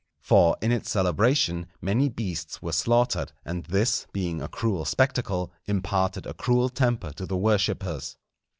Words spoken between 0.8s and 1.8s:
celebration